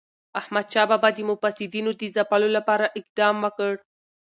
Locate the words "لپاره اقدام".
2.57-3.35